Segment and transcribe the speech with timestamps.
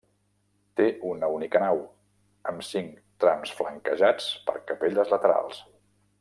[0.79, 1.81] Té una única nau,
[2.53, 5.63] amb cinc trams flanquejats per capelles laterals.